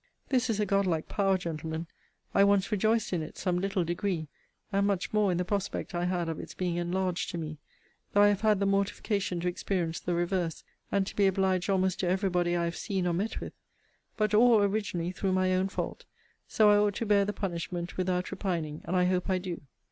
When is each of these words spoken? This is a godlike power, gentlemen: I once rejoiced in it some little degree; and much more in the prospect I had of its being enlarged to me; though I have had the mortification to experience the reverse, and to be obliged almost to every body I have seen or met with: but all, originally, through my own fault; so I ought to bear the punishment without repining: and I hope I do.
This 0.29 0.49
is 0.49 0.59
a 0.59 0.65
godlike 0.65 1.07
power, 1.07 1.37
gentlemen: 1.37 1.85
I 2.33 2.43
once 2.43 2.71
rejoiced 2.71 3.13
in 3.13 3.21
it 3.21 3.37
some 3.37 3.59
little 3.61 3.83
degree; 3.83 4.29
and 4.73 4.87
much 4.87 5.13
more 5.13 5.31
in 5.31 5.37
the 5.37 5.45
prospect 5.45 5.93
I 5.93 6.05
had 6.05 6.27
of 6.27 6.39
its 6.39 6.55
being 6.55 6.77
enlarged 6.77 7.29
to 7.29 7.37
me; 7.37 7.59
though 8.11 8.23
I 8.23 8.29
have 8.29 8.41
had 8.41 8.59
the 8.59 8.65
mortification 8.65 9.39
to 9.41 9.47
experience 9.47 9.99
the 9.99 10.15
reverse, 10.15 10.63
and 10.91 11.05
to 11.05 11.15
be 11.15 11.27
obliged 11.27 11.69
almost 11.69 11.99
to 11.99 12.07
every 12.07 12.31
body 12.31 12.55
I 12.57 12.65
have 12.65 12.77
seen 12.77 13.05
or 13.05 13.13
met 13.13 13.39
with: 13.39 13.53
but 14.17 14.33
all, 14.33 14.63
originally, 14.63 15.11
through 15.11 15.33
my 15.33 15.53
own 15.53 15.69
fault; 15.69 16.05
so 16.47 16.71
I 16.71 16.77
ought 16.77 16.95
to 16.95 17.05
bear 17.05 17.23
the 17.23 17.31
punishment 17.31 17.95
without 17.97 18.31
repining: 18.31 18.81
and 18.85 18.95
I 18.95 19.05
hope 19.05 19.29
I 19.29 19.37
do. 19.37 19.61